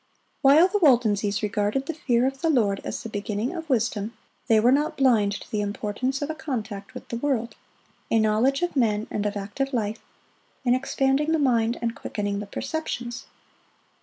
[0.41, 4.59] While the Waldenses regarded the fear of the Lord as the beginning of wisdom, they
[4.59, 7.53] were not blind to the importance of a contact with the world,
[8.09, 10.01] a knowledge of men and of active life,
[10.65, 13.27] in expanding the mind and quickening the perceptions.